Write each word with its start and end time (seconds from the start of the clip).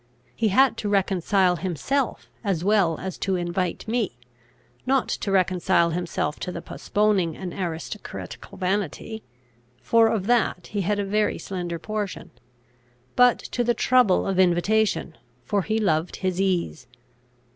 He 0.35 0.47
had 0.47 0.77
to 0.77 0.89
reconcile 0.89 1.57
himself 1.57 2.27
as 2.43 2.63
well 2.63 2.97
as 2.99 3.19
to 3.19 3.35
invite 3.35 3.87
me; 3.87 4.17
not 4.87 5.07
to 5.09 5.29
reconcile 5.31 5.91
himself 5.91 6.39
to 6.39 6.51
the 6.51 6.59
postponing 6.59 7.37
an 7.37 7.53
aristocratical 7.53 8.57
vanity, 8.57 9.21
for 9.79 10.07
of 10.07 10.25
that 10.25 10.65
he 10.71 10.81
had 10.81 10.97
a 10.97 11.05
very 11.05 11.37
slender 11.37 11.77
portion, 11.77 12.31
but 13.15 13.37
to 13.37 13.63
the 13.63 13.75
trouble 13.75 14.25
of 14.25 14.39
invitation, 14.39 15.15
for 15.45 15.61
he 15.61 15.77
loved 15.77 16.15
his 16.15 16.41
ease. 16.41 16.87